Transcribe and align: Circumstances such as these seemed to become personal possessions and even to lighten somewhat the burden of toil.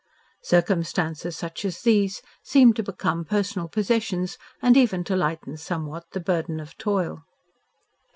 Circumstances 0.41 1.37
such 1.37 1.63
as 1.63 1.83
these 1.83 2.23
seemed 2.41 2.75
to 2.77 2.81
become 2.81 3.23
personal 3.23 3.67
possessions 3.67 4.39
and 4.59 4.75
even 4.75 5.03
to 5.03 5.15
lighten 5.15 5.57
somewhat 5.57 6.05
the 6.09 6.19
burden 6.19 6.59
of 6.59 6.75
toil. 6.79 7.23